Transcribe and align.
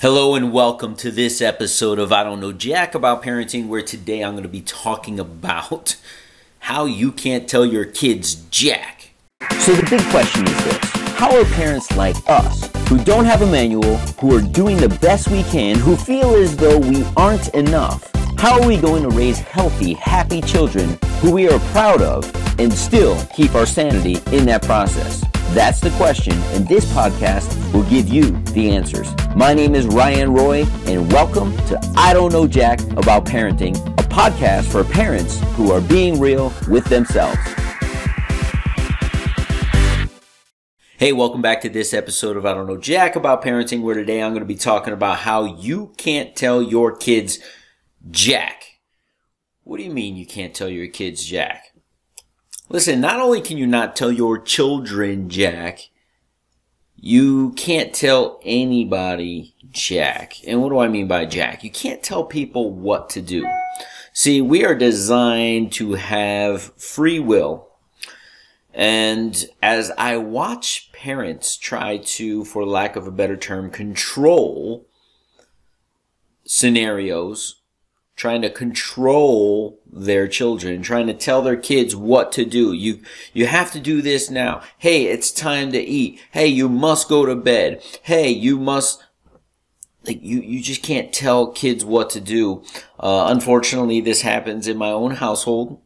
Hello 0.00 0.34
and 0.34 0.50
welcome 0.50 0.96
to 0.96 1.10
this 1.10 1.42
episode 1.42 1.98
of 1.98 2.10
I 2.10 2.24
Don't 2.24 2.40
Know 2.40 2.54
Jack 2.54 2.94
About 2.94 3.22
Parenting, 3.22 3.68
where 3.68 3.82
today 3.82 4.24
I'm 4.24 4.32
going 4.32 4.44
to 4.44 4.48
be 4.48 4.62
talking 4.62 5.20
about 5.20 5.96
how 6.60 6.86
you 6.86 7.12
can't 7.12 7.46
tell 7.46 7.66
your 7.66 7.84
kids 7.84 8.36
Jack. 8.48 9.10
So 9.58 9.74
the 9.74 9.86
big 9.90 10.00
question 10.08 10.46
is 10.46 10.64
this 10.64 10.78
How 11.18 11.38
are 11.38 11.44
parents 11.44 11.94
like 11.98 12.16
us, 12.28 12.70
who 12.88 12.96
don't 13.04 13.26
have 13.26 13.42
a 13.42 13.46
manual, 13.46 13.98
who 14.22 14.34
are 14.34 14.40
doing 14.40 14.78
the 14.78 14.88
best 14.88 15.28
we 15.28 15.42
can, 15.42 15.78
who 15.78 15.96
feel 15.96 16.34
as 16.34 16.56
though 16.56 16.78
we 16.78 17.04
aren't 17.14 17.48
enough, 17.48 18.10
how 18.38 18.58
are 18.58 18.66
we 18.66 18.78
going 18.78 19.02
to 19.02 19.10
raise 19.10 19.38
healthy, 19.40 19.92
happy 19.92 20.40
children 20.40 20.98
who 21.18 21.30
we 21.30 21.46
are 21.46 21.58
proud 21.72 22.00
of 22.00 22.24
and 22.58 22.72
still 22.72 23.22
keep 23.36 23.54
our 23.54 23.66
sanity 23.66 24.14
in 24.34 24.46
that 24.46 24.62
process? 24.62 25.22
That's 25.52 25.80
the 25.80 25.90
question, 25.90 26.34
and 26.54 26.68
this 26.68 26.84
podcast 26.92 27.74
will 27.74 27.82
give 27.90 28.08
you 28.08 28.30
the 28.52 28.70
answers. 28.70 29.12
My 29.34 29.52
name 29.52 29.74
is 29.74 29.84
Ryan 29.84 30.32
Roy, 30.32 30.64
and 30.86 31.12
welcome 31.12 31.56
to 31.66 31.92
I 31.96 32.14
Don't 32.14 32.32
Know 32.32 32.46
Jack 32.46 32.80
About 32.92 33.24
Parenting, 33.24 33.76
a 33.98 34.04
podcast 34.04 34.70
for 34.70 34.84
parents 34.84 35.40
who 35.56 35.72
are 35.72 35.80
being 35.80 36.20
real 36.20 36.52
with 36.68 36.84
themselves. 36.84 37.36
Hey, 40.98 41.12
welcome 41.12 41.42
back 41.42 41.62
to 41.62 41.68
this 41.68 41.92
episode 41.92 42.36
of 42.36 42.46
I 42.46 42.54
Don't 42.54 42.68
Know 42.68 42.76
Jack 42.76 43.16
About 43.16 43.42
Parenting, 43.42 43.82
where 43.82 43.96
today 43.96 44.22
I'm 44.22 44.30
going 44.30 44.42
to 44.42 44.46
be 44.46 44.54
talking 44.54 44.92
about 44.92 45.18
how 45.18 45.42
you 45.42 45.92
can't 45.96 46.36
tell 46.36 46.62
your 46.62 46.96
kids 46.96 47.40
Jack. 48.08 48.78
What 49.64 49.78
do 49.78 49.82
you 49.82 49.90
mean 49.90 50.14
you 50.14 50.26
can't 50.26 50.54
tell 50.54 50.68
your 50.68 50.86
kids 50.86 51.24
Jack? 51.24 51.69
Listen, 52.72 53.00
not 53.00 53.18
only 53.18 53.40
can 53.40 53.58
you 53.58 53.66
not 53.66 53.96
tell 53.96 54.12
your 54.12 54.38
children 54.38 55.28
Jack, 55.28 55.90
you 56.94 57.50
can't 57.54 57.92
tell 57.92 58.38
anybody 58.44 59.56
Jack. 59.70 60.36
And 60.46 60.62
what 60.62 60.68
do 60.68 60.78
I 60.78 60.86
mean 60.86 61.08
by 61.08 61.24
Jack? 61.24 61.64
You 61.64 61.70
can't 61.70 62.00
tell 62.00 62.22
people 62.22 62.72
what 62.72 63.10
to 63.10 63.20
do. 63.20 63.44
See, 64.12 64.40
we 64.40 64.64
are 64.64 64.76
designed 64.76 65.72
to 65.72 65.94
have 65.94 66.62
free 66.80 67.18
will. 67.18 67.66
And 68.72 69.46
as 69.60 69.90
I 69.98 70.18
watch 70.18 70.92
parents 70.92 71.56
try 71.56 71.96
to, 71.96 72.44
for 72.44 72.64
lack 72.64 72.94
of 72.94 73.04
a 73.04 73.10
better 73.12 73.36
term, 73.36 73.70
control 73.70 74.86
scenarios 76.44 77.59
trying 78.20 78.42
to 78.42 78.50
control 78.50 79.80
their 79.90 80.28
children, 80.28 80.82
trying 80.82 81.06
to 81.06 81.14
tell 81.14 81.40
their 81.40 81.56
kids 81.56 81.96
what 81.96 82.30
to 82.32 82.44
do. 82.44 82.70
You, 82.74 83.00
you 83.32 83.46
have 83.46 83.72
to 83.72 83.80
do 83.80 84.02
this 84.02 84.28
now. 84.28 84.60
Hey, 84.76 85.04
it's 85.06 85.30
time 85.30 85.72
to 85.72 85.80
eat. 85.80 86.20
Hey, 86.30 86.46
you 86.46 86.68
must 86.68 87.08
go 87.08 87.24
to 87.24 87.34
bed. 87.34 87.82
Hey, 88.02 88.28
you 88.28 88.58
must, 88.58 89.02
like, 90.06 90.22
you, 90.22 90.42
you 90.42 90.60
just 90.60 90.82
can't 90.82 91.14
tell 91.14 91.50
kids 91.50 91.82
what 91.82 92.10
to 92.10 92.20
do. 92.20 92.62
Uh, 92.98 93.24
unfortunately, 93.28 94.02
this 94.02 94.20
happens 94.20 94.68
in 94.68 94.76
my 94.76 94.90
own 94.90 95.12
household. 95.12 95.80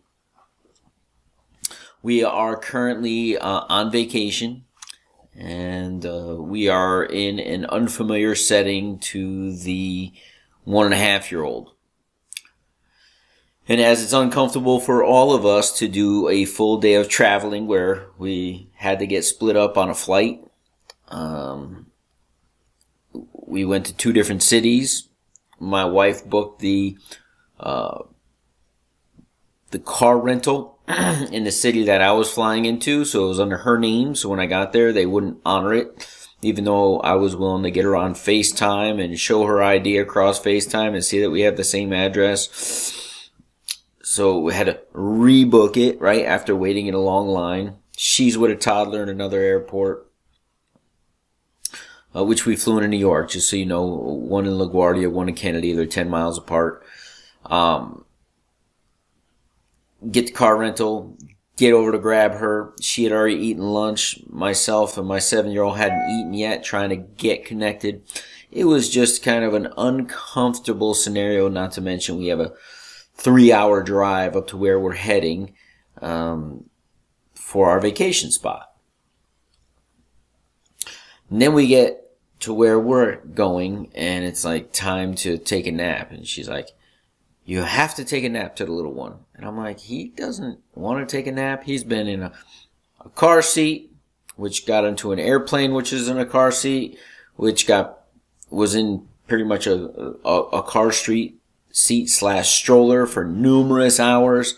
We 2.02 2.24
are 2.24 2.56
currently 2.56 3.38
uh, 3.38 3.60
on 3.68 3.92
vacation 3.92 4.64
and 5.36 6.04
uh, 6.04 6.34
we 6.40 6.68
are 6.68 7.04
in 7.04 7.38
an 7.38 7.64
unfamiliar 7.66 8.34
setting 8.34 8.98
to 8.98 9.54
the 9.54 10.12
one 10.64 10.86
and 10.86 10.94
a 10.94 10.98
half 10.98 11.30
year 11.30 11.44
old. 11.44 11.73
And 13.66 13.80
as 13.80 14.02
it's 14.02 14.12
uncomfortable 14.12 14.78
for 14.78 15.02
all 15.02 15.34
of 15.34 15.46
us 15.46 15.78
to 15.78 15.88
do 15.88 16.28
a 16.28 16.44
full 16.44 16.78
day 16.78 16.94
of 16.94 17.08
traveling 17.08 17.66
where 17.66 18.08
we 18.18 18.68
had 18.74 18.98
to 18.98 19.06
get 19.06 19.24
split 19.24 19.56
up 19.56 19.78
on 19.78 19.88
a 19.88 19.94
flight, 19.94 20.44
um, 21.08 21.86
we 23.32 23.64
went 23.64 23.86
to 23.86 23.96
two 23.96 24.12
different 24.12 24.42
cities. 24.42 25.08
My 25.58 25.84
wife 25.84 26.24
booked 26.26 26.60
the 26.60 26.98
uh, 27.58 28.00
the 29.70 29.78
car 29.78 30.18
rental 30.18 30.78
in 30.88 31.44
the 31.44 31.50
city 31.50 31.84
that 31.84 32.02
I 32.02 32.12
was 32.12 32.30
flying 32.30 32.66
into, 32.66 33.04
so 33.06 33.24
it 33.24 33.28
was 33.28 33.40
under 33.40 33.58
her 33.58 33.78
name. 33.78 34.14
So 34.14 34.28
when 34.28 34.40
I 34.40 34.46
got 34.46 34.72
there, 34.72 34.92
they 34.92 35.06
wouldn't 35.06 35.40
honor 35.46 35.72
it, 35.72 36.06
even 36.42 36.64
though 36.64 37.00
I 37.00 37.14
was 37.14 37.34
willing 37.34 37.62
to 37.62 37.70
get 37.70 37.84
her 37.84 37.96
on 37.96 38.12
FaceTime 38.12 39.02
and 39.02 39.18
show 39.18 39.44
her 39.44 39.62
ID 39.62 39.96
across 39.96 40.38
FaceTime 40.38 40.92
and 40.94 41.04
see 41.04 41.20
that 41.20 41.30
we 41.30 41.42
have 41.42 41.56
the 41.56 41.64
same 41.64 41.94
address 41.94 43.03
so 44.14 44.38
we 44.38 44.54
had 44.54 44.66
to 44.66 44.78
rebook 44.94 45.76
it 45.76 46.00
right 46.00 46.24
after 46.24 46.54
waiting 46.54 46.86
in 46.86 46.94
a 46.94 47.00
long 47.00 47.26
line. 47.26 47.74
She's 47.96 48.38
with 48.38 48.52
a 48.52 48.54
toddler 48.54 49.02
in 49.02 49.08
another 49.08 49.40
airport, 49.40 50.08
uh, 52.14 52.24
which 52.24 52.46
we 52.46 52.54
flew 52.54 52.76
into 52.76 52.86
New 52.86 52.96
York, 52.96 53.30
just 53.30 53.50
so 53.50 53.56
you 53.56 53.66
know, 53.66 53.82
one 53.82 54.46
in 54.46 54.52
LaGuardia, 54.52 55.10
one 55.10 55.28
in 55.28 55.34
Kennedy. 55.34 55.72
They're 55.72 55.86
10 55.86 56.08
miles 56.08 56.38
apart. 56.38 56.84
Um, 57.46 58.04
get 60.08 60.28
the 60.28 60.32
car 60.32 60.56
rental, 60.56 61.18
get 61.56 61.72
over 61.72 61.90
to 61.90 61.98
grab 61.98 62.34
her. 62.34 62.72
She 62.80 63.02
had 63.02 63.12
already 63.12 63.34
eaten 63.34 63.64
lunch. 63.64 64.20
Myself 64.28 64.96
and 64.96 65.08
my 65.08 65.18
seven 65.18 65.50
year 65.50 65.62
old 65.62 65.76
hadn't 65.76 66.08
eaten 66.08 66.34
yet, 66.34 66.62
trying 66.62 66.90
to 66.90 66.96
get 66.96 67.44
connected. 67.44 68.04
It 68.52 68.66
was 68.66 68.90
just 68.90 69.24
kind 69.24 69.42
of 69.42 69.54
an 69.54 69.72
uncomfortable 69.76 70.94
scenario, 70.94 71.48
not 71.48 71.72
to 71.72 71.80
mention 71.80 72.16
we 72.16 72.28
have 72.28 72.38
a 72.38 72.52
three 73.14 73.52
hour 73.52 73.82
drive 73.82 74.36
up 74.36 74.48
to 74.48 74.56
where 74.56 74.78
we're 74.78 74.94
heading 74.94 75.54
um, 76.02 76.68
for 77.34 77.70
our 77.70 77.80
vacation 77.80 78.30
spot. 78.30 78.70
And 81.30 81.40
then 81.40 81.54
we 81.54 81.66
get 81.66 82.00
to 82.40 82.52
where 82.52 82.78
we're 82.78 83.16
going, 83.16 83.90
and 83.94 84.24
it's 84.24 84.44
like 84.44 84.72
time 84.72 85.14
to 85.16 85.38
take 85.38 85.66
a 85.66 85.72
nap. 85.72 86.10
And 86.10 86.26
she's 86.26 86.48
like, 86.48 86.70
You 87.44 87.62
have 87.62 87.94
to 87.94 88.04
take 88.04 88.24
a 88.24 88.28
nap 88.28 88.56
to 88.56 88.66
the 88.66 88.72
little 88.72 88.92
one. 88.92 89.20
And 89.34 89.46
I'm 89.46 89.56
like, 89.56 89.80
He 89.80 90.08
doesn't 90.08 90.58
want 90.74 91.08
to 91.08 91.16
take 91.16 91.26
a 91.26 91.32
nap. 91.32 91.64
He's 91.64 91.84
been 91.84 92.06
in 92.06 92.22
a, 92.22 92.32
a 93.04 93.08
car 93.08 93.40
seat, 93.40 93.90
which 94.36 94.66
got 94.66 94.84
into 94.84 95.12
an 95.12 95.18
airplane, 95.18 95.72
which 95.72 95.92
is 95.92 96.08
in 96.08 96.18
a 96.18 96.26
car 96.26 96.52
seat, 96.52 96.98
which 97.36 97.66
got 97.66 98.00
was 98.50 98.74
in 98.74 99.08
pretty 99.26 99.44
much 99.44 99.66
a, 99.66 100.14
a, 100.24 100.40
a 100.58 100.62
car 100.62 100.92
street 100.92 101.40
seat 101.74 102.08
slash 102.08 102.50
stroller 102.50 103.04
for 103.04 103.24
numerous 103.24 103.98
hours. 103.98 104.54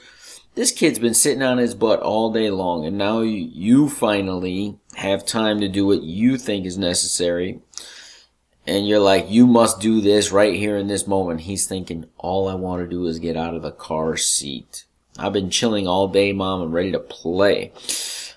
This 0.54 0.71
kid's 0.71 0.99
been 0.99 1.15
sitting 1.15 1.43
on 1.43 1.59
his 1.59 1.75
butt 1.75 2.00
all 2.00 2.31
day 2.31 2.50
long, 2.50 2.84
and 2.84 2.97
now 2.97 3.21
you 3.21 3.88
finally 3.88 4.78
have 4.97 5.26
time 5.26 5.60
to 5.60 5.69
do 5.69 5.87
what 5.87 6.03
you 6.03 6.37
think 6.37 6.66
is 6.66 6.78
necessary. 6.78 7.60
And 8.66 8.87
you're 8.87 9.00
like, 9.00 9.31
you 9.31 9.47
must 9.47 9.81
do 9.81 10.00
this 10.00 10.31
right 10.31 10.55
here 10.55 10.76
in 10.76 10.88
this 10.88 11.06
moment. 11.06 11.43
He's 11.43 11.66
thinking, 11.66 12.06
all 12.19 12.49
I 12.49 12.55
want 12.55 12.82
to 12.82 12.88
do 12.88 13.06
is 13.06 13.19
get 13.19 13.37
out 13.37 13.55
of 13.55 13.62
the 13.62 13.72
car 13.72 14.16
seat. 14.16 14.84
I've 15.19 15.32
been 15.32 15.50
chilling 15.50 15.87
all 15.87 16.09
day, 16.09 16.32
mom. 16.32 16.60
I'm 16.60 16.72
ready 16.72 16.93
to 16.93 16.99
play. 16.99 17.72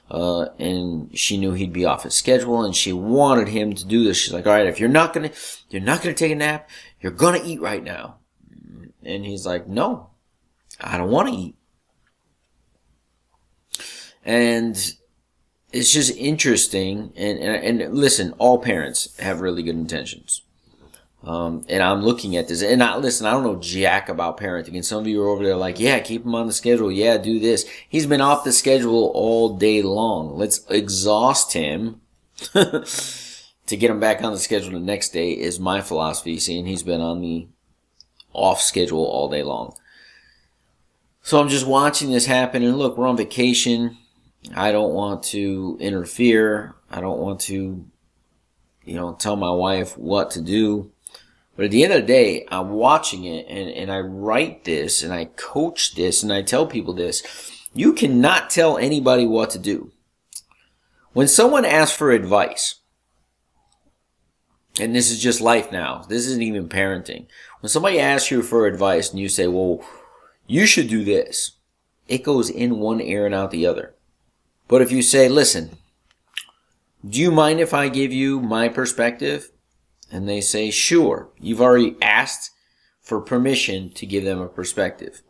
Uh, 0.10 0.46
and 0.58 1.18
she 1.18 1.38
knew 1.38 1.54
he'd 1.54 1.74
be 1.74 1.86
off 1.86 2.04
his 2.04 2.16
schedule 2.16 2.64
and 2.64 2.76
she 2.76 2.94
wanted 2.94 3.50
him 3.50 3.74
to 3.76 3.86
do 3.86 4.04
this. 4.04 4.18
She's 4.18 4.34
like, 4.34 4.48
all 4.48 4.54
right, 4.54 4.68
if 4.68 4.80
you're 4.80 4.90
not 4.90 5.14
going 5.14 5.30
to, 5.30 5.36
you're 5.70 5.82
not 5.82 6.02
going 6.02 6.16
to 6.16 6.20
take 6.20 6.32
a 6.32 6.36
nap, 6.36 6.70
you're 7.02 7.12
going 7.12 7.40
to 7.40 7.48
eat 7.48 7.62
right 7.62 7.84
now. 7.84 8.16
And 9.04 9.26
he's 9.26 9.46
like, 9.46 9.68
no, 9.68 10.10
I 10.80 10.98
don't 10.98 11.12
want 11.12 11.30
to 11.30 11.36
eat. 11.36 11.56
And 14.26 14.76
it's 15.72 15.94
just 15.94 16.16
interesting. 16.18 17.14
And, 17.16 17.40
and, 17.40 17.82
and 17.82 17.94
listen, 17.94 18.34
all 18.38 18.60
parents 18.60 19.18
have 19.20 19.42
really 19.42 19.64
good 19.64 19.76
intentions. 19.76 20.42
Um, 21.24 21.66
and 21.68 21.84
I'm 21.84 22.02
looking 22.02 22.38
at 22.38 22.48
this, 22.48 22.62
and 22.64 22.82
I 22.82 22.96
listen. 22.96 23.28
I 23.28 23.32
don't 23.32 23.44
know 23.44 23.58
jack 23.58 24.08
about 24.08 24.40
parenting, 24.40 24.76
and 24.76 24.86
some 24.86 25.00
of 25.00 25.08
you 25.08 25.22
are 25.22 25.28
over 25.28 25.44
there 25.44 25.56
like, 25.58 25.78
"Yeah, 25.78 26.00
keep 26.00 26.24
him 26.24 26.34
on 26.34 26.48
the 26.48 26.54
schedule. 26.54 26.90
Yeah, 26.90 27.18
do 27.18 27.40
this." 27.40 27.66
He's 27.90 28.06
been 28.06 28.22
off 28.22 28.46
the 28.46 28.54
schedule 28.54 29.12
all 29.14 29.58
day 29.58 29.82
long. 29.82 30.38
Let's 30.38 30.66
exhaust 30.70 31.52
him 31.52 32.00
to 32.54 32.86
get 33.68 33.92
him 33.92 34.00
back 34.00 34.24
on 34.24 34.32
the 34.32 34.40
schedule 34.40 34.72
the 34.72 34.80
next 34.80 35.10
day. 35.10 35.32
Is 35.32 35.60
my 35.60 35.82
philosophy. 35.82 36.40
Seeing 36.40 36.66
he's 36.66 36.84
been 36.84 37.02
on 37.02 37.20
the 37.20 37.50
off 38.34 38.62
schedule 38.62 39.04
all 39.04 39.30
day 39.30 39.44
long. 39.44 39.76
So 41.22 41.40
I'm 41.40 41.50
just 41.50 41.68
watching 41.68 42.12
this 42.12 42.26
happen 42.26 42.64
and 42.64 42.78
look, 42.78 42.98
we're 42.98 43.08
on 43.08 43.18
vacation. 43.18 43.98
I 44.56 44.72
don't 44.72 44.94
want 44.94 45.24
to 45.24 45.78
interfere. 45.80 46.76
I 46.90 47.02
don't 47.02 47.20
want 47.20 47.42
to, 47.42 47.86
you 48.86 48.96
know, 48.96 49.14
tell 49.14 49.36
my 49.36 49.52
wife 49.52 49.98
what 49.98 50.32
to 50.32 50.42
do. 50.42 50.92
But 51.56 51.66
at 51.66 51.72
the 51.72 51.84
end 51.84 51.94
of 51.94 52.02
the 52.02 52.08
day, 52.08 52.46
I'm 52.50 52.70
watching 52.70 53.26
it 53.26 53.46
and, 53.50 53.70
and 53.70 53.92
I 53.92 54.00
write 54.00 54.64
this 54.64 55.04
and 55.04 55.14
I 55.14 55.26
coach 55.26 55.96
this 55.96 56.24
and 56.24 56.32
I 56.32 56.42
tell 56.42 56.66
people 56.66 56.94
this. 56.94 57.22
You 57.74 57.94
cannot 57.94 58.50
tell 58.50 58.78
anybody 58.78 59.26
what 59.26 59.50
to 59.52 59.60
do. 59.60 59.92
When 61.12 61.28
someone 61.28 61.66
asks 61.66 61.96
for 61.96 62.12
advice, 62.12 62.76
and 64.80 64.96
this 64.96 65.12
is 65.12 65.20
just 65.20 65.42
life 65.42 65.72
now. 65.72 66.04
This 66.08 66.26
isn't 66.28 66.42
even 66.42 66.70
parenting. 66.70 67.28
When 67.60 67.70
somebody 67.70 68.00
asks 68.00 68.32
you 68.32 68.42
for 68.42 68.66
advice 68.66 69.10
and 69.10 69.20
you 69.20 69.30
say, 69.30 69.48
well, 69.48 69.84
you 70.48 70.66
should 70.66 70.88
do 70.88 71.04
this, 71.04 71.58
it 72.08 72.24
goes 72.24 72.50
in 72.50 72.80
one 72.80 73.02
ear 73.02 73.26
and 73.26 73.36
out 73.36 73.52
the 73.52 73.66
other. 73.66 73.96
But 74.68 74.82
if 74.82 74.92
you 74.92 75.02
say, 75.02 75.28
listen, 75.28 75.78
do 77.08 77.20
you 77.20 77.32
mind 77.32 77.60
if 77.60 77.74
I 77.74 77.90
give 77.90 78.14
you 78.14 78.40
my 78.40 78.70
perspective? 78.70 79.52
And 80.12 80.28
they 80.28 80.42
say, 80.42 80.72
sure. 80.72 81.30
You've 81.40 81.62
already 81.62 81.96
asked 82.02 82.52
for 83.02 83.22
permission 83.22 83.92
to 83.92 84.06
give 84.06 84.24
them 84.24 84.40
a 84.40 84.48
perspective. 84.48 85.22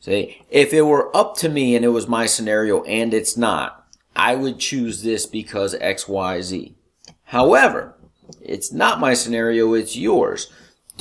Say, 0.00 0.42
if 0.50 0.72
it 0.72 0.82
were 0.82 1.16
up 1.16 1.36
to 1.38 1.48
me 1.48 1.76
and 1.76 1.84
it 1.84 1.90
was 1.90 2.08
my 2.08 2.26
scenario 2.26 2.82
and 2.84 3.14
it's 3.14 3.36
not, 3.36 3.86
I 4.14 4.34
would 4.34 4.58
choose 4.58 5.02
this 5.02 5.26
because 5.26 5.74
X, 5.74 6.08
Y, 6.08 6.40
Z. 6.42 6.74
However, 7.24 7.94
it's 8.40 8.72
not 8.72 9.00
my 9.00 9.14
scenario, 9.14 9.74
it's 9.74 9.96
yours. 9.96 10.50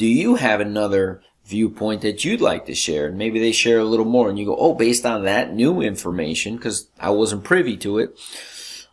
Do 0.01 0.07
you 0.07 0.33
have 0.33 0.59
another 0.59 1.21
viewpoint 1.45 2.01
that 2.01 2.25
you'd 2.25 2.41
like 2.41 2.65
to 2.65 2.73
share? 2.73 3.05
And 3.05 3.19
maybe 3.19 3.39
they 3.39 3.51
share 3.51 3.77
a 3.77 3.85
little 3.85 4.03
more 4.03 4.31
and 4.31 4.39
you 4.39 4.47
go, 4.47 4.55
oh, 4.55 4.73
based 4.73 5.05
on 5.05 5.25
that 5.25 5.53
new 5.53 5.79
information, 5.79 6.55
because 6.55 6.89
I 6.99 7.11
wasn't 7.11 7.43
privy 7.43 7.77
to 7.77 7.99
it, 7.99 8.19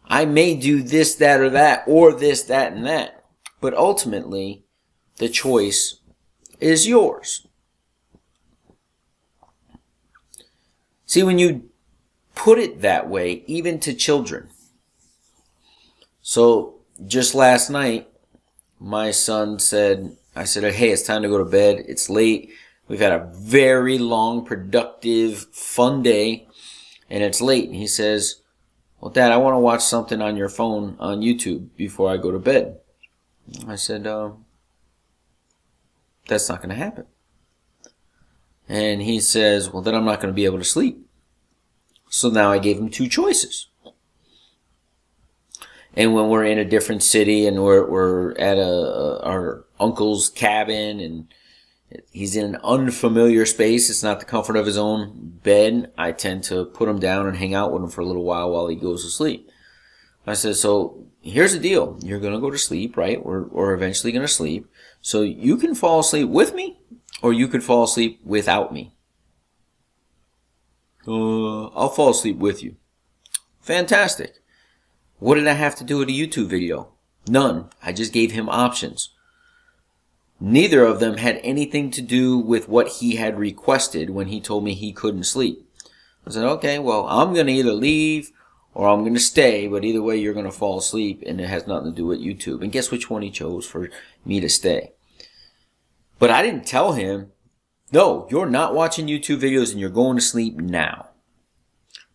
I 0.05 0.26
may 0.26 0.55
do 0.55 0.82
this, 0.82 1.14
that, 1.14 1.40
or 1.40 1.49
that, 1.49 1.84
or 1.87 2.12
this, 2.12 2.43
that, 2.43 2.75
and 2.75 2.84
that. 2.84 3.25
But 3.58 3.72
ultimately, 3.72 4.64
the 5.16 5.31
choice 5.31 5.99
is 6.60 6.87
yours. 6.87 7.46
See, 11.06 11.22
when 11.22 11.38
you 11.38 11.70
put 12.34 12.58
it 12.58 12.82
that 12.82 13.08
way, 13.08 13.44
even 13.46 13.81
to 13.81 13.94
children. 13.94 14.50
So, 16.20 16.81
just 17.06 17.34
last 17.34 17.70
night, 17.70 18.10
my 18.78 19.10
son 19.10 19.58
said, 19.58 20.18
I 20.38 20.44
said, 20.44 20.73
hey, 20.73 20.90
it's 20.90 21.02
time 21.02 21.23
to 21.23 21.29
go 21.29 21.38
to 21.38 21.44
bed. 21.44 21.85
It's 21.88 22.08
late. 22.08 22.50
We've 22.87 23.00
had 23.00 23.12
a 23.12 23.29
very 23.35 23.99
long, 23.99 24.44
productive, 24.44 25.46
fun 25.50 26.02
day, 26.02 26.46
and 27.11 27.25
it's 27.25 27.40
late. 27.40 27.67
And 27.67 27.75
he 27.75 27.88
says, 27.88 28.40
well, 29.00 29.11
Dad, 29.11 29.32
I 29.32 29.37
want 29.37 29.55
to 29.55 29.58
watch 29.58 29.82
something 29.82 30.23
on 30.23 30.37
your 30.37 30.49
phone 30.49 30.96
on 31.00 31.23
YouTube 31.23 31.70
before 31.76 32.08
I 32.08 32.19
go 32.19 32.31
to 32.31 32.38
bed. 32.38 32.79
I 33.67 33.75
said, 33.75 34.06
uh, 34.06 34.31
that's 36.29 36.49
not 36.49 36.58
going 36.58 36.70
to 36.70 36.76
happen. 36.76 37.06
And 38.69 39.02
he 39.02 39.19
says, 39.19 39.73
well, 39.73 39.82
then 39.82 39.96
I'm 39.96 40.05
not 40.05 40.20
going 40.20 40.32
to 40.32 40.37
be 40.37 40.44
able 40.44 40.58
to 40.58 40.64
sleep. 40.64 41.05
So 42.11 42.29
now 42.29 42.52
I 42.52 42.58
gave 42.58 42.79
him 42.79 42.91
two 42.91 43.08
choices. 43.08 43.69
And 45.94 46.14
when 46.14 46.29
we're 46.29 46.44
in 46.44 46.58
a 46.58 46.64
different 46.64 47.02
city 47.02 47.46
and 47.46 47.64
we're, 47.64 47.91
we're 47.91 48.38
at 48.38 48.56
a, 48.56 49.20
our 49.25 49.64
uncle's 49.81 50.29
cabin 50.29 51.01
and 51.01 51.29
he's 52.11 52.37
in 52.37 52.55
an 52.55 52.61
unfamiliar 52.63 53.47
space. 53.47 53.91
It's 53.91 54.03
not 54.03 54.21
the 54.21 54.27
comfort 54.27 54.57
of 54.57 54.67
his 54.67 54.79
own 54.79 55.39
bed. 55.43 55.93
I 55.97 56.13
tend 56.13 56.45
to 56.45 56.65
put 56.65 56.89
him 56.89 56.99
down 56.99 57.27
and 57.27 57.37
hang 57.37 57.55
out 57.55 57.73
with 57.73 57.83
him 57.83 57.91
for 57.91 58.01
a 58.01 58.07
little 58.07 58.25
while 58.25 58.51
while 58.51 58.69
he 58.69 58.77
goes 58.77 59.05
to 59.05 59.11
sleep. 59.11 59.51
I 60.27 60.35
said, 60.35 60.57
so 60.57 61.07
here's 61.23 61.55
the 61.55 61.59
deal. 61.59 61.99
You're 62.03 62.21
going 62.21 62.35
to 62.35 62.41
go 62.41 62.51
to 62.51 62.59
sleep, 62.59 62.97
right? 62.97 63.25
We're, 63.25 63.45
we're 63.45 63.75
eventually 63.75 64.13
going 64.13 64.27
to 64.27 64.29
sleep. 64.33 64.69
So 65.01 65.23
you 65.23 65.57
can 65.57 65.75
fall 65.75 66.01
asleep 66.01 66.29
with 66.29 66.55
me 66.55 66.79
or 67.23 67.33
you 67.33 67.49
could 67.49 67.65
fall 67.65 67.85
asleep 67.85 68.21
without 68.25 68.73
me. 68.73 68.93
Uh, 71.07 71.69
I'll 71.69 71.89
fall 71.89 72.11
asleep 72.11 72.37
with 72.37 72.63
you. 72.63 72.77
Fantastic. 73.63 74.43
What 75.19 75.37
did 75.37 75.49
I 75.49 75.55
have 75.55 75.75
to 75.77 75.85
do 75.85 75.99
with 75.99 76.09
a 76.09 76.13
YouTube 76.13 76.47
video? 76.47 76.93
None. 77.27 77.71
I 77.83 77.93
just 77.93 78.13
gave 78.13 78.33
him 78.33 78.49
options. 78.49 79.11
Neither 80.40 80.85
of 80.85 81.00
them 81.00 81.17
had 81.17 81.40
anything 81.43 81.90
to 81.93 82.02
do 82.02 82.38
with 82.38 82.69
what 82.69 82.88
he 82.88 83.17
had 83.17 83.38
requested 83.38 84.11
when 84.11 84.29
he 84.29 84.40
told 84.40 84.64
me 84.64 84.75
he 84.75 84.93
couldn't 84.93 85.25
sleep. 85.25 85.69
I 86.26 86.31
said, 86.31 86.44
okay, 86.44 86.79
well, 86.79 87.08
I'm 87.08 87.35
going 87.35 87.46
to 87.46 87.52
either 87.52 87.73
leave 87.73 88.31
or 88.75 88.88
I'm 88.88 89.00
going 89.00 89.14
to 89.14 89.20
stay, 89.20 89.67
but 89.67 89.85
either 89.85 90.02
way, 90.02 90.17
you're 90.17 90.35
going 90.35 90.44
to 90.44 90.52
fall 90.52 90.79
asleep 90.79 91.23
and 91.26 91.40
it 91.40 91.49
has 91.49 91.67
nothing 91.67 91.90
to 91.90 91.96
do 91.96 92.06
with 92.06 92.20
YouTube. 92.20 92.62
And 92.62 92.70
guess 92.70 92.90
which 92.90 93.11
one 93.11 93.23
he 93.23 93.31
chose 93.31 93.67
for 93.67 93.90
me 94.25 94.38
to 94.40 94.49
stay? 94.49 94.93
But 96.19 96.31
I 96.31 96.43
didn't 96.43 96.67
tell 96.67 96.93
him, 96.93 97.32
no, 97.91 98.29
you're 98.31 98.46
not 98.46 98.75
watching 98.75 99.06
YouTube 99.06 99.41
videos 99.41 99.73
and 99.73 99.81
you're 99.81 99.91
going 99.91 100.17
to 100.17 100.23
sleep 100.23 100.56
now. 100.56 101.08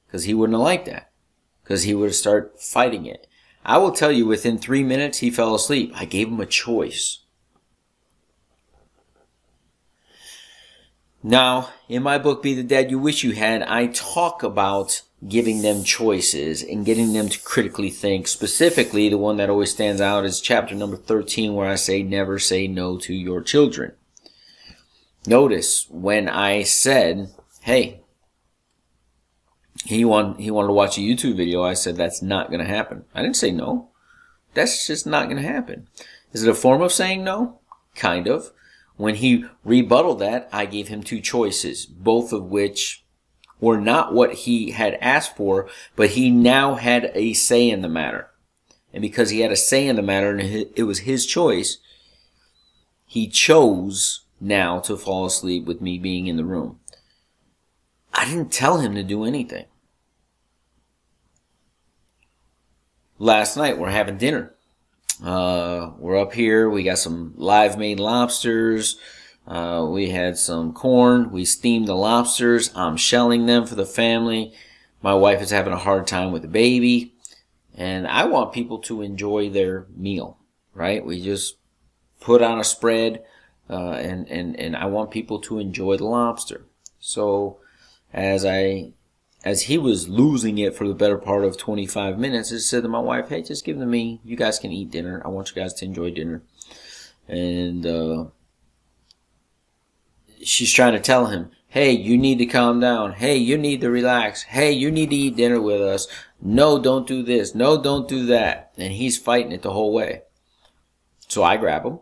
Because 0.06 0.26
he 0.26 0.34
wouldn't 0.34 0.56
have 0.56 0.64
liked 0.64 0.86
that. 0.86 1.12
Because 1.64 1.84
he 1.84 1.94
would 1.94 2.14
start 2.14 2.62
fighting 2.62 3.06
it. 3.06 3.28
I 3.66 3.78
will 3.78 3.92
tell 3.92 4.12
you, 4.12 4.26
within 4.26 4.58
three 4.58 4.84
minutes, 4.84 5.20
he 5.20 5.32
fell 5.32 5.56
asleep. 5.56 5.92
I 5.96 6.06
gave 6.06 6.28
him 6.28 6.40
a 6.40 6.46
choice. 6.46 7.23
Now, 11.26 11.70
in 11.88 12.04
my 12.04 12.18
book, 12.18 12.44
Be 12.44 12.54
the 12.54 12.64
Dad 12.64 12.92
You 12.92 13.00
Wish 13.00 13.24
You 13.24 13.32
Had, 13.32 13.64
I 13.64 13.88
talk 13.88 14.44
about 14.44 15.04
giving 15.26 15.62
them 15.62 15.86
choices 15.86 16.62
and 16.62 16.86
getting 16.86 17.14
them 17.14 17.30
to 17.30 17.40
critically 17.40 17.90
think. 17.90 18.28
Specifically, 18.28 19.08
the 19.08 19.18
one 19.18 19.38
that 19.38 19.50
always 19.50 19.72
stands 19.72 20.02
out 20.02 20.26
is 20.26 20.42
chapter 20.42 20.76
number 20.76 20.98
13, 20.98 21.54
where 21.54 21.70
I 21.70 21.76
say, 21.76 22.04
never 22.04 22.40
say 22.40 22.68
no 22.68 22.98
to 22.98 23.14
your 23.14 23.42
children. 23.42 23.94
Notice 25.26 25.88
when 25.90 26.28
I 26.28 26.64
said, 26.64 27.30
hey, 27.62 28.02
he, 29.86 30.04
want, 30.04 30.42
he 30.42 30.52
wanted 30.52 30.68
to 30.68 30.74
watch 30.74 30.98
a 30.98 31.02
YouTube 31.02 31.38
video, 31.38 31.64
I 31.64 31.74
said, 31.74 31.96
that's 31.96 32.22
not 32.22 32.50
going 32.50 32.60
to 32.60 32.70
happen. 32.70 33.06
I 33.16 33.22
didn't 33.22 33.38
say 33.38 33.52
no. 33.52 33.92
That's 34.54 34.86
just 34.86 35.08
not 35.08 35.30
going 35.30 35.42
to 35.42 35.48
happen. 35.48 35.88
Is 36.34 36.44
it 36.44 36.50
a 36.50 36.54
form 36.54 36.82
of 36.82 36.92
saying 36.92 37.24
no? 37.24 37.62
Kind 37.96 38.28
of. 38.28 38.52
When 38.98 39.16
he 39.16 39.46
rebutted 39.64 40.20
that, 40.20 40.50
I 40.52 40.66
gave 40.66 40.88
him 40.88 41.04
two 41.04 41.20
choices, 41.20 41.86
both 41.86 42.32
of 42.32 42.46
which 42.46 43.04
were 43.60 43.80
not 43.80 44.14
what 44.14 44.34
he 44.34 44.72
had 44.72 44.96
asked 44.96 45.36
for, 45.36 45.70
but 45.96 46.12
he 46.12 46.30
now 46.30 46.76
had 46.76 47.12
a 47.16 47.34
say 47.34 47.70
in 47.70 47.82
the 47.82 47.90
matter. 47.90 48.30
And 48.94 49.02
because 49.02 49.32
he 49.32 49.40
had 49.40 49.52
a 49.52 49.56
say 49.56 49.88
in 49.88 49.96
the 49.96 50.02
matter 50.02 50.32
and 50.32 50.42
it 50.76 50.84
was 50.84 51.00
his 51.00 51.26
choice, 51.26 51.80
he 53.06 53.28
chose 53.28 54.26
now 54.40 54.80
to 54.82 54.98
fall 54.98 55.26
asleep 55.26 55.66
with 55.66 55.82
me 55.82 55.98
being 55.98 56.28
in 56.28 56.38
the 56.38 56.44
room. 56.44 56.80
I 58.14 58.26
didn't 58.26 58.52
tell 58.52 58.80
him 58.80 58.94
to 58.96 59.04
do 59.04 59.24
anything. 59.24 59.66
Last 63.18 63.58
night 63.58 63.80
we're 63.80 63.90
having 63.90 64.18
dinner. 64.18 64.54
Uh, 65.24 65.92
we're 66.00 66.20
up 66.20 66.34
here. 66.34 66.70
We 66.70 66.84
got 66.84 66.98
some 66.98 67.34
live 67.38 67.78
Maine 67.78 67.98
lobsters. 67.98 68.98
Uh, 69.48 69.88
we 69.90 70.10
had 70.10 70.38
some 70.38 70.74
corn. 70.74 71.32
We 71.32 71.46
steamed 71.46 71.88
the 71.88 71.96
lobsters. 71.96 72.76
I'm 72.76 72.98
shelling 72.98 73.46
them 73.46 73.66
for 73.66 73.76
the 73.76 73.86
family. 73.86 74.54
My 75.02 75.14
wife 75.14 75.42
is 75.42 75.52
having 75.52 75.74
a 75.74 75.78
hard 75.78 76.08
time 76.08 76.32
with 76.32 76.42
the 76.42 76.50
baby. 76.50 77.14
And 77.76 78.06
I 78.06 78.26
want 78.26 78.54
people 78.54 78.80
to 78.80 79.02
enjoy 79.02 79.50
their 79.50 79.88
meal, 79.96 80.38
right? 80.74 81.06
We 81.06 81.22
just 81.24 81.56
put 82.20 82.42
on 82.42 82.60
a 82.60 82.64
spread, 82.64 83.24
uh, 83.70 83.94
and, 83.94 84.28
and, 84.30 84.60
and 84.60 84.76
I 84.76 84.86
want 84.86 85.12
people 85.12 85.40
to 85.42 85.60
enjoy 85.60 85.98
the 85.98 86.06
lobster. 86.06 86.66
So 87.00 87.60
as 88.14 88.46
I 88.46 88.92
as 89.44 89.64
he 89.64 89.78
was 89.78 90.08
losing 90.08 90.58
it 90.58 90.76
for 90.76 90.88
the 90.88 90.94
better 90.94 91.18
part 91.18 91.44
of 91.44 91.58
25 91.58 92.18
minutes, 92.18 92.54
I 92.54 92.58
said 92.58 92.84
to 92.84 92.90
my 92.90 93.00
wife, 93.00 93.30
hey, 93.30 93.42
just 93.42 93.66
give 93.66 93.78
them 93.78 93.88
to 93.88 93.92
me. 93.92 94.22
You 94.24 94.38
guys 94.38 94.58
can 94.58 94.72
eat 94.72 94.92
dinner. 94.92 95.22
I 95.26 95.28
want 95.28 95.50
you 95.50 95.62
guys 95.62 95.74
to 95.76 95.86
enjoy 95.86 96.12
dinner. 96.12 96.44
And 97.28 97.86
uh, 97.86 98.26
she's 100.42 100.72
trying 100.72 100.94
to 100.94 101.00
tell 101.00 101.28
him, 101.28 101.52
hey, 101.68 101.92
you 101.92 102.18
need 102.18 102.38
to 102.38 102.46
calm 102.46 102.80
down. 102.80 103.14
Hey, 103.14 103.36
you 103.36 103.58
need 103.58 103.82
to 103.82 103.90
relax. 103.90 104.44
Hey, 104.44 104.72
you 104.72 104.90
need 104.90 105.10
to 105.10 105.16
eat 105.16 105.36
dinner 105.36 105.62
with 105.62 105.82
us. 105.82 106.08
No, 106.42 106.80
don't 106.80 107.08
do 107.08 107.22
this. 107.22 107.54
No, 107.54 107.82
don't 107.82 108.08
do 108.08 108.26
that. 108.28 108.72
And 108.78 108.94
he's 108.94 109.18
fighting 109.18 109.52
it 109.52 109.62
the 109.62 109.74
whole 109.74 109.94
way. 109.94 110.22
So 111.28 111.44
I 111.44 111.58
grab 111.58 111.86
him. 111.86 112.00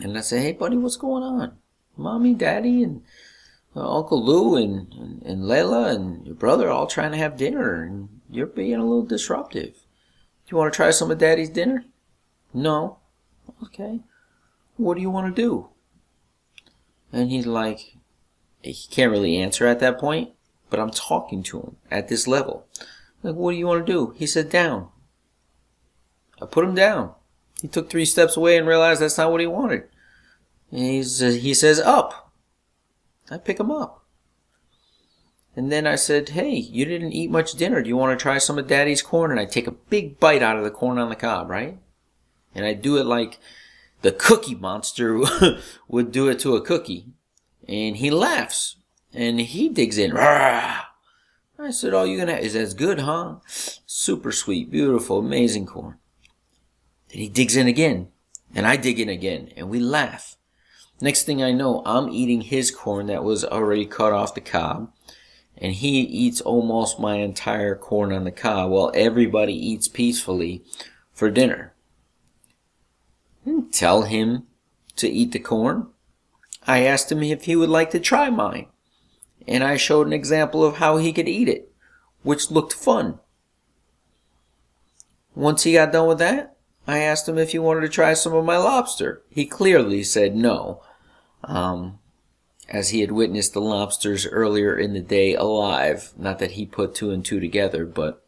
And 0.00 0.16
I 0.16 0.22
say, 0.22 0.40
hey, 0.40 0.52
buddy, 0.52 0.76
what's 0.78 0.96
going 0.96 1.22
on? 1.22 1.58
Mommy, 1.96 2.34
daddy, 2.34 2.82
and 2.82 3.02
uh, 3.74 3.98
Uncle 3.98 4.24
Lou 4.24 4.56
and, 4.56 4.92
and, 4.94 5.22
and 5.22 5.42
Layla 5.44 5.94
and 5.94 6.26
your 6.26 6.34
brother 6.34 6.70
all 6.70 6.86
trying 6.86 7.12
to 7.12 7.18
have 7.18 7.36
dinner, 7.36 7.82
and 7.82 8.08
you're 8.30 8.46
being 8.46 8.74
a 8.74 8.84
little 8.84 9.04
disruptive. 9.04 9.74
Do 9.74 10.50
you 10.50 10.56
want 10.56 10.72
to 10.72 10.76
try 10.76 10.90
some 10.90 11.10
of 11.10 11.18
Daddy's 11.18 11.50
dinner? 11.50 11.84
No. 12.52 12.98
Okay. 13.62 14.00
What 14.76 14.94
do 14.94 15.00
you 15.00 15.10
want 15.10 15.34
to 15.34 15.42
do? 15.42 15.68
And 17.12 17.30
he's 17.30 17.46
like, 17.46 17.96
he 18.62 18.74
can't 18.90 19.12
really 19.12 19.36
answer 19.36 19.66
at 19.66 19.80
that 19.80 19.98
point, 19.98 20.30
but 20.70 20.80
I'm 20.80 20.90
talking 20.90 21.42
to 21.44 21.60
him 21.60 21.76
at 21.90 22.08
this 22.08 22.26
level. 22.26 22.66
Like, 23.22 23.34
what 23.34 23.52
do 23.52 23.58
you 23.58 23.66
want 23.66 23.86
to 23.86 23.92
do? 23.92 24.14
He 24.16 24.26
said, 24.26 24.50
down. 24.50 24.88
I 26.40 26.46
put 26.46 26.64
him 26.64 26.74
down. 26.74 27.14
He 27.60 27.68
took 27.68 27.88
three 27.88 28.04
steps 28.04 28.36
away 28.36 28.56
and 28.56 28.66
realized 28.66 29.00
that's 29.00 29.18
not 29.18 29.30
what 29.30 29.40
he 29.40 29.46
wanted. 29.46 29.84
And 30.70 30.80
he's, 30.80 31.20
he 31.20 31.54
says, 31.54 31.78
up. 31.78 32.31
I 33.32 33.38
pick 33.38 33.58
them 33.58 33.70
up. 33.70 34.04
And 35.54 35.70
then 35.70 35.86
I 35.86 35.96
said, 35.96 36.30
hey, 36.30 36.54
you 36.54 36.84
didn't 36.84 37.12
eat 37.12 37.30
much 37.30 37.52
dinner. 37.52 37.82
Do 37.82 37.88
you 37.88 37.96
want 37.96 38.18
to 38.18 38.22
try 38.22 38.38
some 38.38 38.58
of 38.58 38.66
daddy's 38.66 39.02
corn? 39.02 39.30
And 39.30 39.38
I 39.38 39.44
take 39.44 39.66
a 39.66 39.72
big 39.72 40.18
bite 40.18 40.42
out 40.42 40.56
of 40.56 40.64
the 40.64 40.70
corn 40.70 40.98
on 40.98 41.10
the 41.10 41.16
cob, 41.16 41.50
right? 41.50 41.78
And 42.54 42.64
I 42.64 42.72
do 42.72 42.96
it 42.96 43.04
like 43.04 43.38
the 44.00 44.12
cookie 44.12 44.54
monster 44.54 45.20
would 45.88 46.10
do 46.10 46.28
it 46.28 46.38
to 46.40 46.56
a 46.56 46.62
cookie. 46.62 47.06
And 47.68 47.98
he 47.98 48.10
laughs 48.10 48.76
and 49.12 49.40
he 49.40 49.68
digs 49.68 49.98
in. 49.98 50.16
I 51.62 51.70
said, 51.70 51.94
all 51.94 52.06
to 52.06 52.18
have 52.18 52.28
is 52.40 52.56
as 52.56 52.74
good, 52.74 53.00
huh? 53.00 53.36
Super 53.46 54.32
sweet, 54.32 54.70
beautiful, 54.70 55.18
amazing 55.18 55.66
corn. 55.66 55.98
Then 57.08 57.20
he 57.20 57.28
digs 57.28 57.56
in 57.56 57.68
again, 57.68 58.08
and 58.54 58.66
I 58.66 58.76
dig 58.76 58.98
in 58.98 59.08
again, 59.08 59.52
and 59.56 59.70
we 59.70 59.78
laugh. 59.78 60.36
Next 61.02 61.24
thing 61.24 61.42
I 61.42 61.50
know, 61.50 61.82
I'm 61.84 62.10
eating 62.10 62.42
his 62.42 62.70
corn 62.70 63.08
that 63.08 63.24
was 63.24 63.44
already 63.44 63.86
cut 63.86 64.12
off 64.12 64.36
the 64.36 64.40
cob, 64.40 64.92
and 65.58 65.72
he 65.72 65.98
eats 65.98 66.40
almost 66.40 67.00
my 67.00 67.16
entire 67.16 67.74
corn 67.74 68.12
on 68.12 68.22
the 68.22 68.30
cob 68.30 68.70
while 68.70 68.92
everybody 68.94 69.52
eats 69.52 69.88
peacefully 69.88 70.62
for 71.12 71.28
dinner. 71.28 71.74
Hmm, 73.42 73.62
tell 73.72 74.02
him 74.02 74.46
to 74.94 75.08
eat 75.08 75.32
the 75.32 75.40
corn. 75.40 75.88
I 76.68 76.84
asked 76.84 77.10
him 77.10 77.24
if 77.24 77.46
he 77.46 77.56
would 77.56 77.68
like 77.68 77.90
to 77.90 77.98
try 77.98 78.30
mine, 78.30 78.66
and 79.48 79.64
I 79.64 79.78
showed 79.78 80.06
an 80.06 80.12
example 80.12 80.64
of 80.64 80.76
how 80.76 80.98
he 80.98 81.12
could 81.12 81.28
eat 81.28 81.48
it, 81.48 81.72
which 82.22 82.52
looked 82.52 82.74
fun. 82.74 83.18
Once 85.34 85.64
he 85.64 85.72
got 85.72 85.90
done 85.90 86.06
with 86.06 86.18
that, 86.18 86.54
I 86.86 86.98
asked 86.98 87.28
him 87.28 87.38
if 87.38 87.50
he 87.50 87.58
wanted 87.58 87.80
to 87.80 87.88
try 87.88 88.14
some 88.14 88.34
of 88.34 88.44
my 88.44 88.56
lobster. 88.56 89.22
He 89.30 89.46
clearly 89.46 90.04
said 90.04 90.36
no, 90.36 90.80
um, 91.44 91.98
as 92.68 92.90
he 92.90 93.00
had 93.00 93.12
witnessed 93.12 93.52
the 93.52 93.60
lobsters 93.60 94.26
earlier 94.26 94.76
in 94.76 94.92
the 94.92 95.00
day 95.00 95.34
alive. 95.34 96.12
Not 96.16 96.38
that 96.38 96.52
he 96.52 96.66
put 96.66 96.94
two 96.94 97.10
and 97.10 97.24
two 97.24 97.40
together, 97.40 97.84
but 97.84 98.24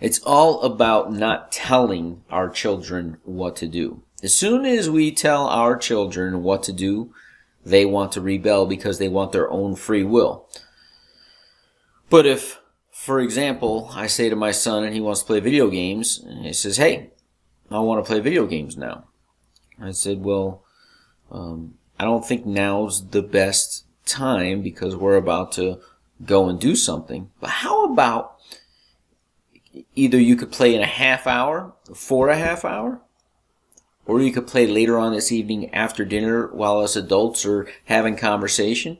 it's 0.00 0.20
all 0.20 0.62
about 0.62 1.12
not 1.12 1.50
telling 1.50 2.22
our 2.30 2.48
children 2.48 3.18
what 3.24 3.56
to 3.56 3.66
do. 3.66 4.02
As 4.22 4.34
soon 4.34 4.64
as 4.64 4.88
we 4.90 5.12
tell 5.12 5.46
our 5.46 5.76
children 5.76 6.42
what 6.42 6.62
to 6.64 6.72
do, 6.72 7.12
they 7.64 7.84
want 7.84 8.12
to 8.12 8.20
rebel 8.20 8.66
because 8.66 8.98
they 8.98 9.08
want 9.08 9.32
their 9.32 9.50
own 9.50 9.74
free 9.74 10.04
will. 10.04 10.48
But 12.08 12.26
if 12.26 12.60
for 13.06 13.20
example, 13.20 13.90
I 13.94 14.08
say 14.08 14.28
to 14.30 14.34
my 14.34 14.50
son 14.50 14.82
and 14.82 14.92
he 14.92 15.00
wants 15.00 15.20
to 15.20 15.26
play 15.26 15.38
video 15.38 15.70
games, 15.70 16.18
and 16.18 16.44
he 16.44 16.52
says, 16.52 16.76
Hey, 16.76 17.10
I 17.70 17.78
want 17.78 18.04
to 18.04 18.08
play 18.08 18.18
video 18.18 18.46
games 18.46 18.76
now. 18.76 19.04
I 19.80 19.92
said, 19.92 20.24
Well, 20.24 20.64
um, 21.30 21.74
I 21.98 22.04
don't 22.04 22.26
think 22.26 22.46
now's 22.46 23.08
the 23.08 23.22
best 23.22 23.84
time 24.04 24.62
because 24.62 24.94
we're 24.94 25.16
about 25.16 25.52
to 25.52 25.80
go 26.24 26.48
and 26.48 26.60
do 26.60 26.76
something. 26.76 27.30
But 27.40 27.50
how 27.50 27.84
about 27.84 28.36
either 29.94 30.18
you 30.18 30.36
could 30.36 30.52
play 30.52 30.74
in 30.74 30.82
a 30.82 30.86
half 30.86 31.26
hour, 31.26 31.74
for 31.94 32.28
a 32.28 32.36
half 32.36 32.64
hour, 32.64 33.00
or 34.06 34.20
you 34.20 34.32
could 34.32 34.46
play 34.46 34.66
later 34.66 34.98
on 34.98 35.12
this 35.12 35.32
evening 35.32 35.74
after 35.74 36.04
dinner 36.04 36.46
while 36.54 36.78
us 36.78 36.96
adults 36.96 37.44
are 37.44 37.68
having 37.86 38.16
conversation, 38.16 38.98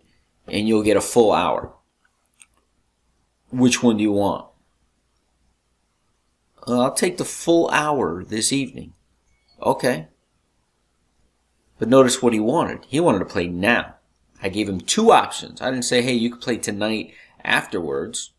and 0.48 0.66
you'll 0.66 0.82
get 0.82 0.96
a 0.96 1.00
full 1.00 1.32
hour. 1.32 1.72
Which 3.50 3.82
one 3.82 3.96
do 3.98 4.02
you 4.02 4.12
want? 4.12 4.46
Uh, 6.66 6.82
I'll 6.82 6.94
take 6.94 7.16
the 7.16 7.24
full 7.24 7.70
hour 7.70 8.24
this 8.24 8.52
evening. 8.52 8.92
Okay. 9.62 10.08
But 11.78 11.88
notice 11.88 12.22
what 12.22 12.32
he 12.32 12.40
wanted. 12.40 12.86
He 12.88 13.00
wanted 13.00 13.20
to 13.20 13.24
play 13.26 13.46
now. 13.48 13.96
I 14.42 14.48
gave 14.48 14.68
him 14.68 14.80
two 14.80 15.12
options. 15.12 15.60
I 15.60 15.70
didn't 15.70 15.84
say, 15.84 16.02
hey, 16.02 16.12
you 16.12 16.30
can 16.30 16.40
play 16.40 16.56
tonight 16.56 17.12
afterwards, 17.44 18.32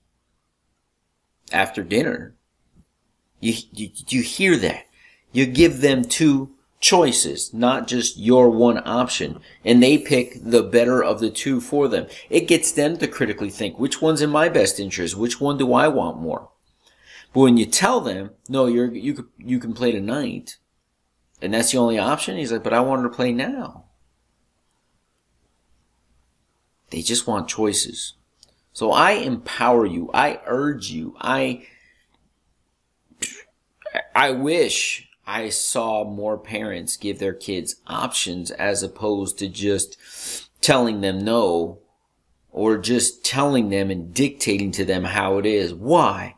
after 1.51 1.83
dinner. 1.83 2.35
You, 3.39 3.53
you, 3.71 3.89
you 4.07 4.21
hear 4.21 4.57
that? 4.57 4.85
You 5.31 5.45
give 5.45 5.81
them 5.81 6.03
two 6.03 6.55
choices, 6.79 7.53
not 7.53 7.87
just 7.87 8.17
your 8.17 8.49
one 8.49 8.81
option. 8.85 9.39
And 9.65 9.81
they 9.81 9.97
pick 9.97 10.39
the 10.41 10.63
better 10.63 11.03
of 11.03 11.19
the 11.19 11.29
two 11.29 11.59
for 11.59 11.87
them. 11.87 12.07
It 12.29 12.47
gets 12.47 12.71
them 12.71 12.97
to 12.97 13.07
critically 13.07 13.49
think, 13.49 13.77
which 13.77 14.01
one's 14.01 14.21
in 14.21 14.29
my 14.29 14.49
best 14.49 14.79
interest? 14.79 15.17
Which 15.17 15.41
one 15.41 15.57
do 15.57 15.73
I 15.73 15.87
want 15.87 16.19
more? 16.19 16.49
But 17.33 17.41
when 17.41 17.57
you 17.57 17.65
tell 17.65 18.01
them, 18.01 18.31
no, 18.47 18.67
you're, 18.67 18.93
you 18.93 19.29
you 19.37 19.59
can 19.59 19.73
play 19.73 19.91
tonight, 19.91 20.57
and 21.41 21.53
that's 21.53 21.71
the 21.71 21.77
only 21.77 21.99
option, 21.99 22.37
he's 22.37 22.51
like, 22.51 22.63
but 22.63 22.73
I 22.73 22.79
wanted 22.79 23.03
to 23.03 23.09
play 23.09 23.31
now. 23.31 23.85
They 26.89 27.01
just 27.01 27.27
want 27.27 27.49
choices. 27.49 28.13
So 28.73 28.91
I 28.91 29.11
empower 29.11 29.85
you. 29.85 30.09
I 30.13 30.39
urge 30.45 30.89
you. 30.89 31.15
I, 31.19 31.67
I 34.15 34.31
wish 34.31 35.09
I 35.25 35.49
saw 35.49 36.03
more 36.03 36.37
parents 36.37 36.95
give 36.95 37.19
their 37.19 37.33
kids 37.33 37.75
options 37.87 38.51
as 38.51 38.81
opposed 38.83 39.37
to 39.39 39.47
just 39.47 39.97
telling 40.61 41.01
them 41.01 41.23
no 41.23 41.79
or 42.51 42.77
just 42.77 43.23
telling 43.25 43.69
them 43.69 43.91
and 43.91 44.13
dictating 44.13 44.71
to 44.71 44.85
them 44.85 45.03
how 45.03 45.37
it 45.37 45.45
is. 45.45 45.73
Why? 45.73 46.35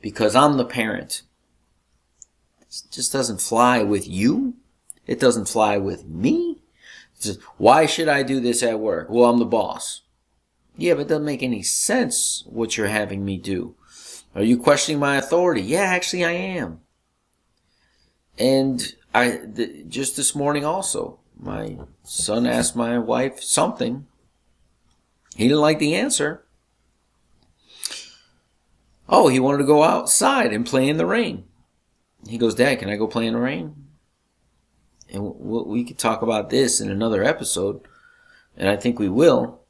Because 0.00 0.34
I'm 0.34 0.56
the 0.56 0.64
parent. 0.64 1.22
Just 2.90 3.12
doesn't 3.12 3.40
fly 3.40 3.82
with 3.82 4.08
you. 4.08 4.54
It 5.06 5.20
doesn't 5.20 5.48
fly 5.48 5.76
with 5.76 6.06
me. 6.06 6.62
Just, 7.20 7.40
why 7.58 7.86
should 7.86 8.08
I 8.08 8.22
do 8.22 8.40
this 8.40 8.62
at 8.62 8.80
work? 8.80 9.08
Well, 9.10 9.28
I'm 9.28 9.38
the 9.38 9.44
boss. 9.44 10.02
Yeah, 10.76 10.94
but 10.94 11.02
it 11.02 11.08
doesn't 11.08 11.24
make 11.24 11.42
any 11.42 11.62
sense 11.62 12.44
what 12.46 12.76
you're 12.76 12.86
having 12.86 13.24
me 13.24 13.36
do. 13.36 13.74
Are 14.34 14.42
you 14.42 14.56
questioning 14.56 14.98
my 14.98 15.16
authority? 15.16 15.60
Yeah, 15.60 15.82
actually 15.82 16.24
I 16.24 16.32
am. 16.32 16.80
And 18.38 18.94
I 19.14 19.40
th- 19.54 19.88
just 19.88 20.16
this 20.16 20.34
morning 20.34 20.64
also, 20.64 21.18
my 21.38 21.76
son 22.04 22.46
asked 22.46 22.74
my 22.74 22.98
wife 22.98 23.42
something. 23.42 24.06
He 25.36 25.44
didn't 25.48 25.60
like 25.60 25.78
the 25.78 25.94
answer. 25.94 26.44
Oh, 29.08 29.28
he 29.28 29.38
wanted 29.38 29.58
to 29.58 29.64
go 29.64 29.82
outside 29.82 30.54
and 30.54 30.64
play 30.64 30.88
in 30.88 30.96
the 30.96 31.04
rain. 31.04 31.44
He 32.28 32.38
goes, 32.38 32.54
Dad, 32.54 32.78
can 32.78 32.88
I 32.88 32.96
go 32.96 33.06
play 33.06 33.26
in 33.26 33.34
the 33.34 33.40
rain? 33.40 33.74
And 35.12 35.22
we 35.22 35.84
could 35.84 35.98
talk 35.98 36.22
about 36.22 36.50
this 36.50 36.80
in 36.80 36.90
another 36.90 37.22
episode, 37.22 37.82
and 38.56 38.68
I 38.68 38.76
think 38.76 38.98
we 38.98 39.08
will. 39.08 39.60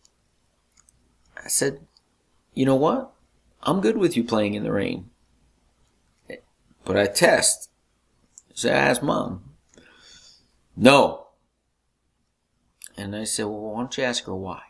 I 1.42 1.48
said, 1.48 1.80
you 2.54 2.64
know 2.64 2.76
what? 2.76 3.12
I'm 3.62 3.80
good 3.80 3.96
with 3.96 4.16
you 4.16 4.22
playing 4.22 4.54
in 4.54 4.62
the 4.62 4.72
rain. 4.72 5.10
But 6.84 6.96
I 6.96 7.06
test 7.06 7.72
so 8.54 8.68
I 8.68 8.72
asked 8.72 9.02
mom. 9.02 9.42
No. 10.76 11.28
And 12.96 13.16
I 13.16 13.24
said, 13.24 13.46
well, 13.46 13.60
why 13.60 13.80
don't 13.80 13.96
you 13.96 14.04
ask 14.04 14.24
her 14.24 14.34
why? 14.34 14.62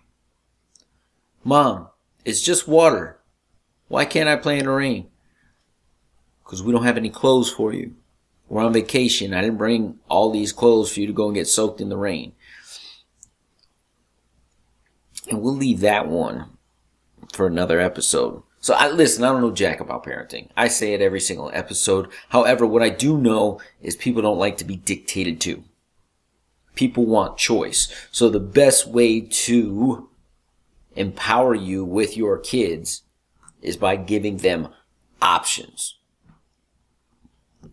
Mom, 1.44 1.88
it's 2.24 2.40
just 2.40 2.68
water. 2.68 3.18
Why 3.88 4.04
can't 4.04 4.28
I 4.28 4.36
play 4.36 4.58
in 4.58 4.66
the 4.66 4.70
rain? 4.70 5.08
Because 6.52 6.62
we 6.62 6.72
don't 6.72 6.84
have 6.84 6.98
any 6.98 7.08
clothes 7.08 7.50
for 7.50 7.72
you. 7.72 7.94
We're 8.46 8.62
on 8.62 8.74
vacation. 8.74 9.32
I 9.32 9.40
didn't 9.40 9.56
bring 9.56 9.98
all 10.10 10.30
these 10.30 10.52
clothes 10.52 10.92
for 10.92 11.00
you 11.00 11.06
to 11.06 11.12
go 11.14 11.24
and 11.24 11.34
get 11.34 11.48
soaked 11.48 11.80
in 11.80 11.88
the 11.88 11.96
rain. 11.96 12.34
And 15.30 15.40
we'll 15.40 15.56
leave 15.56 15.80
that 15.80 16.08
one 16.08 16.50
for 17.32 17.46
another 17.46 17.80
episode. 17.80 18.42
So 18.60 18.74
I 18.74 18.90
listen, 18.90 19.24
I 19.24 19.28
don't 19.28 19.40
know 19.40 19.50
jack 19.50 19.80
about 19.80 20.04
parenting. 20.04 20.50
I 20.54 20.68
say 20.68 20.92
it 20.92 21.00
every 21.00 21.20
single 21.20 21.50
episode. 21.54 22.10
However, 22.28 22.66
what 22.66 22.82
I 22.82 22.90
do 22.90 23.16
know 23.16 23.58
is 23.80 23.96
people 23.96 24.20
don't 24.20 24.38
like 24.38 24.58
to 24.58 24.66
be 24.66 24.76
dictated 24.76 25.40
to. 25.40 25.64
People 26.74 27.06
want 27.06 27.38
choice. 27.38 27.90
So 28.10 28.28
the 28.28 28.40
best 28.40 28.86
way 28.86 29.20
to 29.20 30.10
empower 30.96 31.54
you 31.54 31.82
with 31.82 32.14
your 32.14 32.36
kids 32.36 33.04
is 33.62 33.78
by 33.78 33.96
giving 33.96 34.36
them 34.36 34.68
options. 35.22 35.96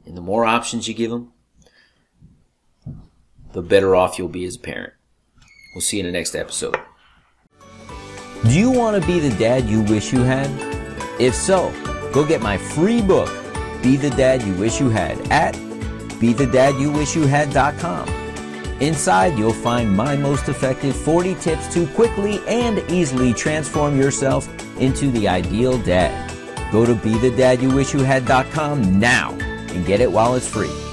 And 0.05 0.17
the 0.17 0.21
more 0.21 0.45
options 0.45 0.87
you 0.87 0.93
give 0.93 1.11
them, 1.11 1.31
the 3.53 3.61
better 3.61 3.95
off 3.95 4.17
you'll 4.17 4.29
be 4.29 4.45
as 4.45 4.55
a 4.55 4.59
parent. 4.59 4.93
We'll 5.73 5.81
see 5.81 5.97
you 5.97 6.05
in 6.05 6.07
the 6.07 6.17
next 6.17 6.35
episode. 6.35 6.79
Do 8.43 8.57
you 8.57 8.71
want 8.71 9.01
to 9.01 9.07
be 9.07 9.19
the 9.19 9.35
dad 9.37 9.65
you 9.65 9.81
wish 9.81 10.13
you 10.13 10.21
had? 10.21 10.49
If 11.19 11.35
so, 11.35 11.73
go 12.13 12.25
get 12.25 12.41
my 12.41 12.57
free 12.57 13.01
book, 13.01 13.29
Be 13.83 13.97
the 13.97 14.11
Dad 14.11 14.41
You 14.43 14.53
Wish 14.53 14.79
You 14.79 14.87
Had, 14.89 15.19
at 15.29 15.55
BeTheDadYouWishYouHad.com. 16.19 18.07
Inside, 18.81 19.37
you'll 19.37 19.51
find 19.51 19.93
my 19.95 20.15
most 20.15 20.47
effective 20.47 20.95
40 20.95 21.35
tips 21.35 21.67
to 21.73 21.85
quickly 21.87 22.39
and 22.47 22.79
easily 22.89 23.33
transform 23.33 23.99
yourself 23.99 24.47
into 24.79 25.11
the 25.11 25.27
ideal 25.27 25.77
dad. 25.79 26.31
Go 26.71 26.85
to 26.85 26.95
BeTheDadYouWishYouHad.com 26.95 28.99
now 28.99 29.37
and 29.71 29.85
get 29.85 30.01
it 30.01 30.11
while 30.11 30.35
it's 30.35 30.47
free. 30.47 30.88